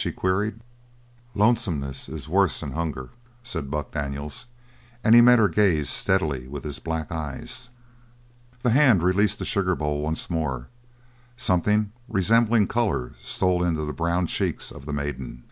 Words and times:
she 0.00 0.12
queried. 0.12 0.60
"Lonesomeness 1.34 2.08
is 2.08 2.28
worse'n 2.28 2.70
hunger," 2.70 3.10
said 3.42 3.68
Buck 3.68 3.90
Daniels, 3.90 4.46
and 5.02 5.12
he 5.12 5.20
met 5.20 5.40
her 5.40 5.48
gaze 5.48 5.90
steadily 5.90 6.46
with 6.46 6.62
his 6.62 6.78
black 6.78 7.10
eyes. 7.10 7.68
The 8.62 8.70
hand 8.70 9.02
released 9.02 9.40
the 9.40 9.44
sugar 9.44 9.74
bowl 9.74 10.00
once 10.02 10.30
more; 10.30 10.68
something 11.36 11.90
resembling 12.08 12.68
colour 12.68 13.14
stole 13.20 13.64
into 13.64 13.84
the 13.84 13.92
brown 13.92 14.28
cheeks 14.28 14.70
of 14.70 14.86
the 14.86 14.92
maiden. 14.92 15.42